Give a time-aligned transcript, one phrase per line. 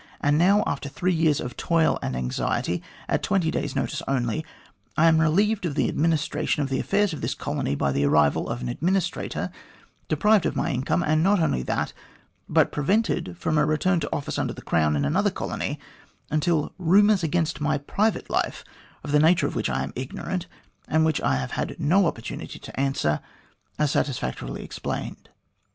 [0.19, 4.43] And now, after three years of toil and anxiety, at twenty days' notice only,
[4.97, 8.49] I am relieved of the administration of the affairs of this colony by the arrival
[8.49, 9.51] of an administrator,
[10.07, 11.93] deprived of my income, and not only that,
[12.49, 15.79] but prevented from a return to office under the Crown in another colony
[16.31, 18.63] until * rumours against my private life,'
[19.03, 20.47] of the nature of which I am ignorant,
[20.87, 23.19] and which I have had no oppor tunity to answer,
[23.77, 25.29] are satisfactorily explained.